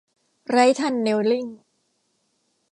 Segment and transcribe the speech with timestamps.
[0.49, 1.45] ไร้ท์ทันเน็ลลิ่ง